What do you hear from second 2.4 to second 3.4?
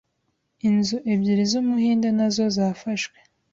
zafashwe